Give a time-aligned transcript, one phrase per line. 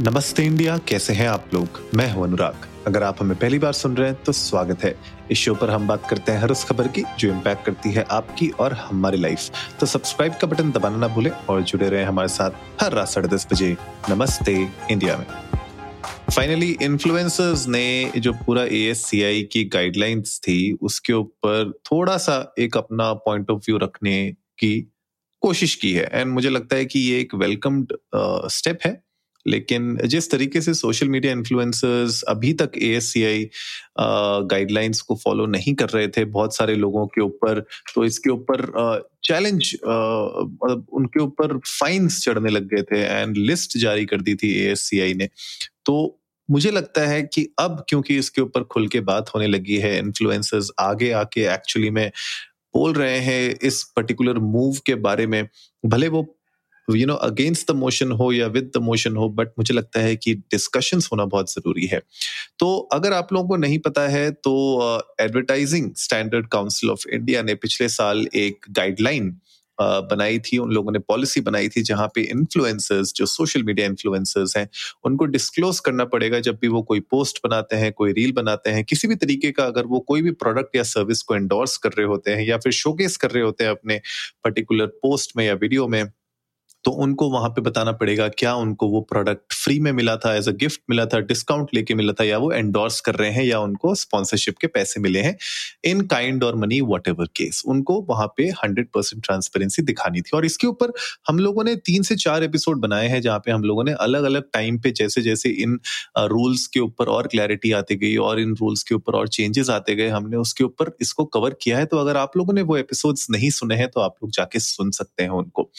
[0.00, 1.78] नमस्ते इंडिया, कैसे हैं आप लोग?
[1.94, 4.94] मैं हूँ अनुराग। अगर आप हमें पहली बार सुन रहे हैं तो स्वागत है।
[5.30, 8.04] इस शो पर हम बात करते हैं हर उस खबर की, जो इम्पैक्ट करती है
[8.10, 9.50] आपकी और हमारी लाइफ
[9.80, 12.50] तो सब्सक्राइब का बटन दबाना ना भूलें और जुड़े रहे हमारे साथ
[12.82, 13.76] हर रात साढ़े दस बजे।
[14.10, 14.54] नमस्ते
[14.90, 15.26] इंडिया में।
[16.30, 23.12] फाइनली इन्फ्लुएंसर्स ने जो पूरा एएससीआई की गाइडलाइंस थी, उसके ऊपर थोड़ा सा एक अपना
[23.12, 24.74] पॉइंट ऑफ़ व्यू रखने की
[25.42, 27.96] कोशिश की है। एंड मुझे लगता है कि ये एक वेलकम्ड
[28.50, 29.00] स्टेप है।
[29.46, 33.48] लेकिन जिस तरीके से सोशल मीडिया इन्फ्लुएंसर्स अभी तक एएससीआई
[34.50, 37.60] गाइडलाइंस को फॉलो नहीं कर रहे थे बहुत सारे लोगों के ऊपर
[37.94, 38.66] तो इसके ऊपर
[39.24, 44.52] चैलेंज मतलब उनके ऊपर फाइन्स चढ़ने लग गए थे एंड लिस्ट जारी कर दी थी
[44.60, 45.28] एएससीआई ने।
[45.86, 49.98] तो मुझे लगता है कि अब क्योंकि इसके ऊपर खुल के बात होने लगी है
[49.98, 52.10] इन्फ्लुएंसर्स आगे आके एक्चुअली में
[52.74, 55.48] बोल रहे हैं इस पर्टिकुलर मूव के बारे में,
[55.86, 56.22] भले वो
[56.88, 60.16] you know against the motion हो या विद द मोशन हो बट मुझे लगता है
[60.16, 62.00] कि डिस्कशंस होना बहुत ज़रूरी है।
[62.58, 64.54] तो अगर आप लोगों को नहीं पता है तो
[65.20, 69.36] advertising standard council of India ने पिछले साल एक गाइडलाइन
[69.78, 74.56] बनाई थी। उन लोगों ने पॉलिसी बनाई थी जहाँ पे इन्फ्लुएंसर्स जो सोशल मीडिया इन्फ्लुएंसर्स
[74.56, 74.68] हैं,
[75.04, 78.84] उनको डिस्क्लोज करना पड़ेगा जब भी वो कोई पोस्ट बनाते हैं, कोई रील बनाते हैं।
[78.84, 82.06] किसी भी तरीके का अगर वो कोई भी प्रोडक्ट या सर्विस को एंडोर्स कर रहे
[82.06, 84.00] होते हैं या फिर शोकेस कर रहे होते हैं अपने
[84.44, 86.04] पर्टिकुलर पोस्ट में या वीडियो में
[86.84, 90.48] तो उनको वहाँ पे बताना पड़ेगा, क्या उनको वो प्रोडक्ट फ्री में मिला था एज
[90.48, 93.58] अ गिफ्ट मिला था डिस्काउंट लेके मिला था, या वो एंडोर्स कर रहे हैं, या
[93.60, 95.36] उनको स्पॉन्सरशिप के पैसे मिले हैं।
[95.84, 100.44] इन काइंड और मनी वट केस उनको वहाँ पे हंड्रेड परसेंट ट्रांसपेरेंसी दिखानी थी। और
[100.44, 100.92] इसके ऊपर
[101.28, 104.24] हम लोगों ने तीन से चार एपिसोड बनाए हैं, जहाँ पे हम लोगों ने अलग
[104.24, 105.78] अलग टाइम पे जैसे जैसे इन
[106.18, 109.94] रूल्स के ऊपर और क्लैरिटी आती गई, और इन रूल्स के ऊपर और चेंजेस आते
[109.94, 113.26] गए, हमने उसके ऊपर इसको कवर किया है। तो अगर आप लोगों ने वो एपिसोड्स
[113.30, 115.70] नहीं सुने हैं तो आप लोग जाके सुन सकते हैं उनको।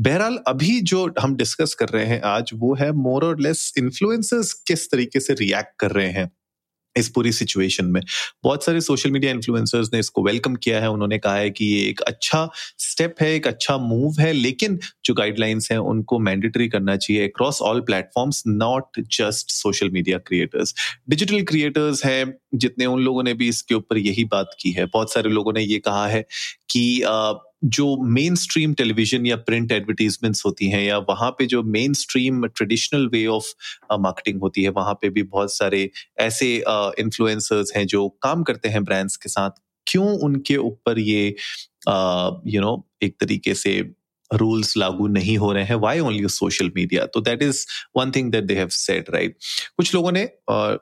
[0.00, 4.52] बहरहाल अभी जो हम डिस्कस कर रहे हैं आज, वो है मोर और लेस इन्फ्लुएंसर्स
[4.52, 6.30] किस तरीके से रिएक्ट कर रहे हैं
[6.96, 8.00] इस पूरी सिचुएशन में।
[8.44, 11.88] बहुत सारे सोशल मीडिया इन्फ्लुएंसर्स ने इसको वेलकम किया है। उन्होंने कहा है कि ये
[11.88, 16.96] एक अच्छा स्टेप है, एक अच्छा मूव है, लेकिन जो गाइडलाइंस हैं, उनको मैंडेटरी करना
[16.96, 20.74] चाहिए across all platforms not just social media creators
[21.08, 25.12] digital creators हैं, जितने उन लोगों ने भी इसके ऊपर यही बात की है। बहुत
[25.12, 26.24] सारे लोगों ने ये कहा है
[26.70, 27.02] कि
[27.64, 31.62] जो मेन स्ट्रीम टेलीविज़न या प्रिंट एडवर्टीजमेंट्स होती हैं या वहाँ पे जो
[31.92, 33.46] mainstream traditional way of
[33.92, 36.64] marketing होती है वहाँ पे भी बहुत सारे ऐसे
[36.98, 39.50] इन्फ्लुएंसर्स uh, हैं जो काम करते हैं ब्रांड्स के साथ।
[39.86, 41.32] क्यों उनके ऊपर ये you
[41.92, 43.94] uh, know you know, एक तरीके से
[44.32, 47.64] रूल्स लागू नहीं हो रहे हैं। वाई ओनली सोशल मीडिया तो that is
[47.96, 49.36] one thing that they have said right
[49.76, 50.22] कुछ लोगों ने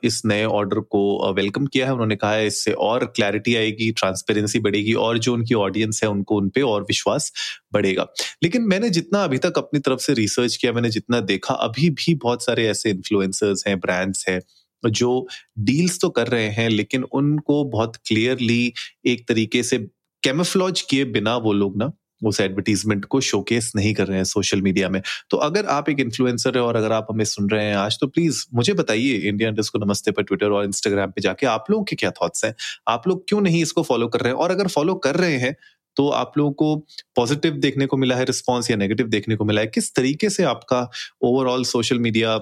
[0.05, 4.59] इस नए ऑर्डर को वेलकम किया है। उन्होंने कहा है, इससे और क्लैरिटी आएगी ट्रांसपेरेंसी
[4.61, 7.33] बढ़ेगी और जो उनकी ऑडियंस है, उनको उन पर और विश्वास
[7.73, 8.07] बढ़ेगा।
[8.43, 12.15] लेकिन मैंने जितना अभी तक अपनी तरफ़ से रिसर्च किया, मैंने जितना देखा, अभी भी
[12.17, 14.41] बहुत सारे ऐसे इन्फ्लुएंसर्स हैं ब्रांड्स हैं,
[14.83, 15.27] जो
[15.59, 18.73] डील्स तो कर रहे हैं, लेकिन उनको बहुत क्लियरली
[19.07, 19.79] एक तरीके से
[20.23, 24.63] कैमोफ्लॉज किए बिना वो लोग ना उस एडवर्टीजमेंट को शोकेस नहीं कर रहे हैं सोशल
[24.63, 25.01] मीडिया में।
[25.31, 28.07] तो अगर आप एक इन्फ्लुएंसर है और अगर आप हमें सुन रहे हैं आज तो
[28.09, 31.85] प्लीज़ मुझे बताइए इंडिया इंडस्ट को नमस्ते पर ट्विटर और इंस्टाग्राम पे जाके आप लोगों
[31.85, 32.55] के क्या थॉट्स हैं?
[32.89, 34.41] आप लोग क्यों नहीं इसको फॉलो कर रहे हैं?
[34.41, 35.55] और अगर फॉलो कर रहे हैं
[35.97, 36.77] तो आप लोगों को
[37.17, 40.45] पॉजिटिव देखने को मिला है रिस्पॉन्स या नेगेटिव देखने को मिला है, किस तरीके से
[40.45, 40.89] आपका
[41.23, 42.37] ओवरऑल सोशल मीडिया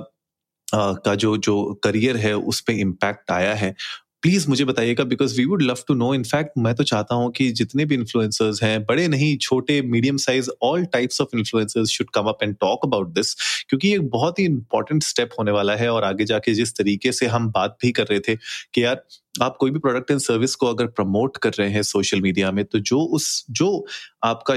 [0.68, 3.74] का जो जो करियर है, उस पर इम्पैक्ट आया है?
[4.22, 7.50] प्लीज़ मुझे बताइएगा because we would love to know in fact मैं तो चाहता हूँ कि
[7.50, 12.28] जितने भी इन्फ्लुएंसर्स हैं, बड़े नहीं, छोटे medium size all types of influencers should come
[12.28, 13.34] up and talk about this
[13.68, 17.26] क्योंकि ये बहुत ही इंपॉर्टेंट स्टेप होने वाला है और आगे जाके जिस तरीके से
[17.26, 18.36] हम बात भी कर रहे थे
[18.74, 19.02] कि यार
[19.42, 22.64] आप कोई भी प्रोडक्ट एंड सर्विस को अगर प्रमोट कर रहे हैं सोशल मीडिया में
[22.64, 23.86] तो जो उस, जो
[24.24, 24.54] आपका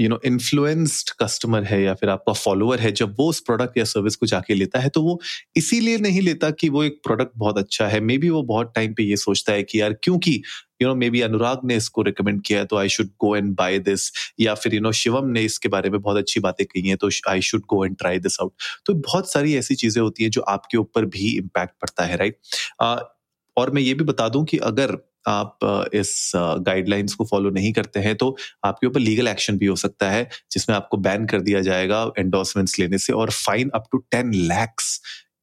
[0.00, 3.84] यू नो इन्फ्लुएंस्ड कस्टमर है या फिर आपका फॉलोअर है, जब वो उस प्रोडक्ट या
[3.84, 5.20] सर्विस को जाके लेता है तो वो
[5.56, 8.94] इसीलिए नहीं लेता कि वो एक प्रोडक्ट बहुत अच्छा है मे बी वो बहुत टाइम
[8.94, 10.42] पे ये सोचता है कि यार, क्योंकि
[10.82, 13.78] you know maybe Anurag ने इसको रिकमेंड किया तो I should go and buy
[13.78, 16.96] this या फिर यू नो शिवम ने इसके बारे में बहुत अच्छी बातें कही हैं
[16.96, 18.52] तो I should go and try this out
[18.86, 22.38] तो बहुत सारी ऐसी चीज़ें होती हैं जो आपके ऊपर भी इम्पैक्ट पड़ता है राइट
[22.82, 23.19] right?
[23.60, 24.96] और मैं ये भी बता दूँ कि अगर
[25.28, 29.76] आप इस गाइडलाइंस को फॉलो नहीं करते हैं तो आपके ऊपर लीगल एक्शन भी हो
[29.76, 33.98] सकता है जिसमें आपको बैन कर दिया जाएगा एंडोर्समेंट्स लेने से और fine up to
[34.10, 35.00] ten lakhs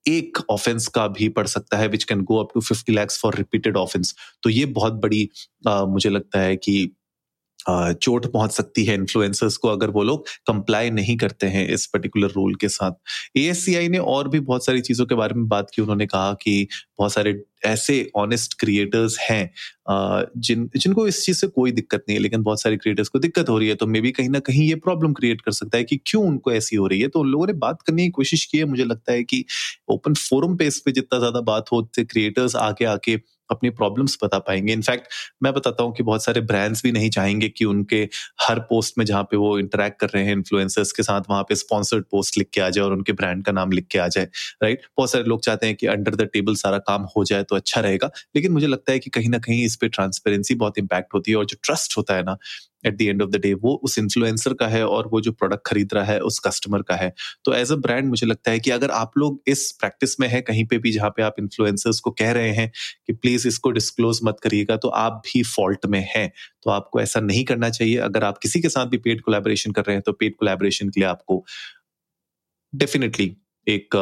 [0.08, 3.36] एक ऑफेंस का भी पड़ सकता है which can go up to fifty lakhs for
[3.36, 5.30] repeated offence तो ये बहुत बड़ी
[5.68, 6.92] आ, मुझे लगता है कि
[7.66, 12.30] चोट पहुँच सकती है इन्फ्लुएंसर्स को अगर वो लोग कंप्लाई नहीं करते हैं इस पर्टिकुलर
[12.32, 12.92] रूल के साथ।
[13.38, 16.68] ए ने और भी बहुत सारी चीज़ों के बारे में बात की। उन्होंने कहा कि
[17.00, 19.50] बहुत सारे ऐसे ऑनेस्ट क्रिएटर्स हैं
[20.38, 23.50] जिन, जिनको इस चीज़ से कोई दिक्कत नहीं है, लेकिन बहुत सारे क्रिएटर्स को दिक्कत
[23.50, 25.84] हो रही है तो मे बी कहीं ना कहीं ये प्रॉब्लम क्रिएट कर सकता है
[25.84, 28.46] कि क्यों उनको ऐसी हो रही है। तो उन लोगों ने बात करने की कोशिश
[28.46, 29.44] की है। मुझे लगता है कि
[29.90, 33.16] ओपन फोरम पे इस पर जितना ज़्यादा बात हो क्रिएटर्स आके आके
[33.52, 35.08] अपनी प्रॉब्लम्स बता पाएँगे। इनफैक्ट
[35.44, 37.98] मैं बताता हूँ कि बहुत सारे ब्रांड्स भी नहीं चाहेंगे कि उनके
[38.42, 41.56] हर पोस्ट में जहाँ पे वो इंटरेक्ट कर रहे हैं इन्फ्लुएंसर्स के साथ, वहाँ पे
[41.56, 44.26] स्पॉन्सर्ड पोस्ट लिख के आ जाए और उनके ब्रांड का नाम लिख के आ जाए
[44.64, 47.56] राइट बहुत सारे लोग चाहते हैं कि अंडर द टेबल सारा काम हो जाए तो
[47.56, 51.14] अच्छा रहेगा, लेकिन मुझे लगता है कि कहीं ना कहीं इस पर ट्रांसपेरेंसी बहुत इंपैक्ट
[51.14, 52.38] होती है और जो ट्रस्ट होता है ना
[52.84, 55.68] at the end of the day वो उस इन्फ्लुएंसर का है और वो जो प्रोडक्ट
[55.68, 57.14] खरीद रहा है, उस कस्टमर का है।
[57.46, 60.42] तो एज अ ब्रांड मुझे लगता है कि अगर आप लोग इस प्रैक्टिस में है,
[60.42, 62.72] कहीं पे भी जहाँ पे आप इन्फ्लुएंसर्स को कह रहे हैं
[63.08, 66.32] कि प्लीज़ इसको डिस्क्लोज मत करिएगा तो आप भी फॉल्ट में हैं।
[66.64, 69.82] तो आपको ऐसा नहीं करना चाहिए। अगर आप किसी के साथ भी पेड कोलेबोरेशन कर
[69.82, 71.44] रहे हैं तो पेड कोलेबोरेशन के लिए आपको
[72.74, 73.36] डेफिनेटली
[73.68, 73.96] एक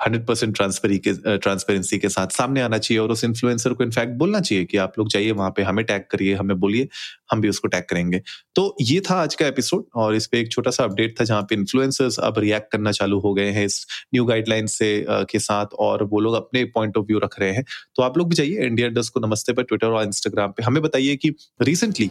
[0.00, 4.12] हंड्रेड परसेंट ट्रांसपेरी के ट्रांसपेरेंसी के साथ सामने आना चाहिए और उस इन्फ्लुएंसर को इनफैक्ट
[4.14, 6.88] बोलना चाहिए कि आप लोग जाइए, वहाँ पे हमें टैग करिए, हमें बोलिए,
[7.32, 8.20] हम भी उसको टैग करेंगे।
[8.54, 11.42] तो ये था आज का एपिसोड और इस पे एक छोटा सा अपडेट था जहाँ
[11.42, 15.74] पे इन्फ्लुएंसर्स अब रिएक्ट करना चालू हो गए हैं इस न्यू गाइडलाइन से के साथ
[15.78, 17.64] और वो लोग अपने पॉइंट ऑफ़ व्यू रख रहे हैं।
[17.96, 20.82] तो आप लोग भी जाइए इंडिया डस्ट को नमस्ते पर ट्विटर और इंस्टाग्राम पे। हमें
[20.82, 22.10] बताइए कि रिसेंटली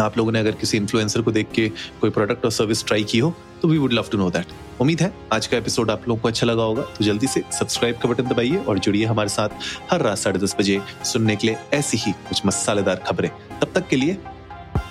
[0.00, 1.68] आप लोगों ने अगर किसी इन्फ्लुएंसर को देख के
[2.00, 4.46] कोई प्रोडक्ट और सर्विस ट्राई की हो तो we would love to know that
[4.80, 7.98] उम्मीद है, आज का एपिसोड आप लोगों को अच्छा लगा होगा तो जल्दी से सब्सक्राइब
[7.98, 9.48] का बटन दबाइए और जुड़िए हमारे साथ
[9.90, 13.30] हर रात साढ़े दस बजे सुनने के लिए ऐसी ही कुछ मसालेदार खबरें।
[13.60, 14.16] तब तक के लिए,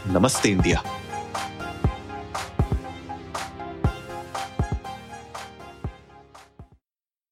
[0.08, 0.84] नमस्ते इंडिया।